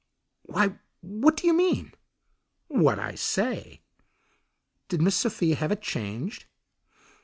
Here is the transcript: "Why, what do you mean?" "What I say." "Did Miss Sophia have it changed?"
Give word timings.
"Why, 0.45 0.79
what 1.01 1.37
do 1.37 1.45
you 1.45 1.53
mean?" 1.53 1.93
"What 2.69 2.97
I 2.97 3.13
say." 3.13 3.83
"Did 4.87 4.99
Miss 4.99 5.15
Sophia 5.15 5.53
have 5.55 5.71
it 5.71 5.83
changed?" 5.83 6.45